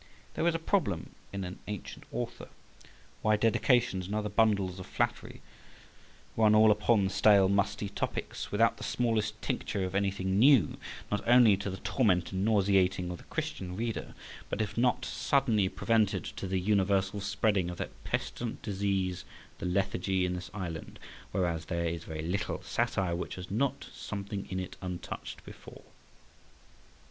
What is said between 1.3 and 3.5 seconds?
in an ancient author why